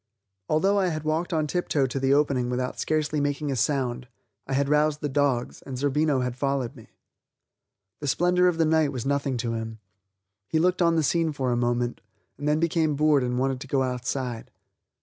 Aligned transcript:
Although 0.49 0.79
I 0.79 0.87
had 0.87 1.03
walked 1.03 1.31
on 1.31 1.45
tiptoe 1.45 1.85
to 1.85 1.99
the 1.99 2.11
opening 2.11 2.49
without 2.49 2.79
scarcely 2.79 3.19
making 3.21 3.51
a 3.51 3.55
sound, 3.55 4.07
I 4.47 4.53
had 4.53 4.67
roused 4.67 5.01
the 5.01 5.07
dogs, 5.07 5.61
and 5.61 5.77
Zerbino 5.77 6.21
had 6.21 6.35
followed 6.35 6.75
me. 6.75 6.87
The 7.99 8.07
splendor 8.07 8.47
of 8.47 8.57
the 8.57 8.65
night 8.65 8.91
was 8.91 9.05
nothing 9.05 9.37
to 9.37 9.53
him; 9.53 9.77
he 10.47 10.57
looked 10.57 10.81
on 10.81 10.95
the 10.95 11.03
scene 11.03 11.31
for 11.33 11.51
a 11.51 11.55
moment, 11.55 12.01
and 12.39 12.47
then 12.47 12.59
became 12.59 12.95
bored 12.95 13.23
and 13.23 13.37
wanted 13.37 13.59
to 13.59 13.67
go 13.67 13.83
outside. 13.83 14.49